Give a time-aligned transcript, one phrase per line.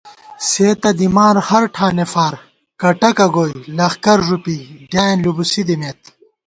[0.49, 2.33] سے تہ دِمان ہر ٹھانے فار
[2.81, 4.57] کٹَکہ گوئی، لخکر ݫُپی
[4.89, 5.99] ڈیائېن لُبُوسی دِمېت